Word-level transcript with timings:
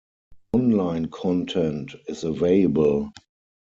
Online 0.53 1.09
content 1.11 1.93
is 2.07 2.23
available. 2.23 3.11